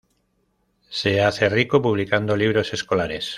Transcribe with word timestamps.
Se 0.89 1.21
hace 1.21 1.47
rico 1.47 1.79
publicando 1.79 2.35
libros 2.35 2.73
escolares. 2.73 3.29